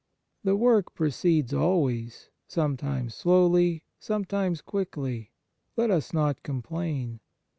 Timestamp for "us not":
5.91-6.41